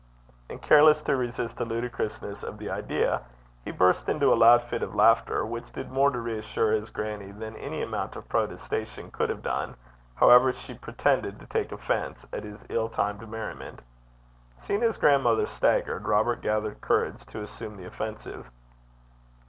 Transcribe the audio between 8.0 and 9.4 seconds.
of protestation could